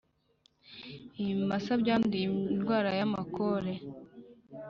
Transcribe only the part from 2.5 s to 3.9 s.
indwara y’amakore